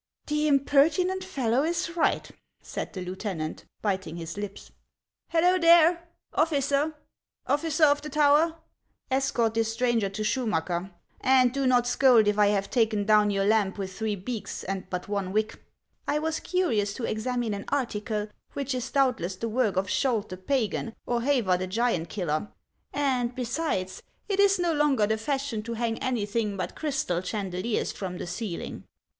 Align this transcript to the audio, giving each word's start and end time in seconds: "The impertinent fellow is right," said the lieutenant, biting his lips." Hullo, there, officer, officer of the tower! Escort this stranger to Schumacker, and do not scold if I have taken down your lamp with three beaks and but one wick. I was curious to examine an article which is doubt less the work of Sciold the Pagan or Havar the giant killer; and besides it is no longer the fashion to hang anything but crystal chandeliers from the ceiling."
"The 0.25 0.47
impertinent 0.47 1.23
fellow 1.23 1.61
is 1.61 1.95
right," 1.95 2.27
said 2.59 2.91
the 2.91 3.03
lieutenant, 3.05 3.65
biting 3.83 4.15
his 4.15 4.35
lips." 4.35 4.71
Hullo, 5.31 5.59
there, 5.61 6.07
officer, 6.33 6.95
officer 7.45 7.83
of 7.85 8.01
the 8.01 8.09
tower! 8.09 8.55
Escort 9.11 9.53
this 9.53 9.71
stranger 9.71 10.09
to 10.09 10.23
Schumacker, 10.23 10.89
and 11.21 11.53
do 11.53 11.67
not 11.67 11.85
scold 11.85 12.27
if 12.27 12.39
I 12.39 12.47
have 12.47 12.71
taken 12.71 13.05
down 13.05 13.29
your 13.29 13.45
lamp 13.45 13.77
with 13.77 13.95
three 13.95 14.15
beaks 14.15 14.63
and 14.63 14.89
but 14.89 15.07
one 15.07 15.31
wick. 15.31 15.63
I 16.07 16.17
was 16.17 16.39
curious 16.39 16.95
to 16.95 17.03
examine 17.03 17.53
an 17.53 17.65
article 17.67 18.27
which 18.53 18.73
is 18.73 18.89
doubt 18.89 19.19
less 19.19 19.35
the 19.35 19.49
work 19.49 19.75
of 19.75 19.85
Sciold 19.85 20.29
the 20.29 20.37
Pagan 20.37 20.95
or 21.05 21.19
Havar 21.21 21.59
the 21.59 21.67
giant 21.67 22.09
killer; 22.09 22.47
and 22.91 23.35
besides 23.35 24.01
it 24.27 24.39
is 24.39 24.57
no 24.57 24.73
longer 24.73 25.05
the 25.05 25.19
fashion 25.19 25.61
to 25.61 25.75
hang 25.75 25.99
anything 25.99 26.57
but 26.57 26.75
crystal 26.75 27.21
chandeliers 27.21 27.91
from 27.91 28.17
the 28.17 28.25
ceiling." 28.25 28.85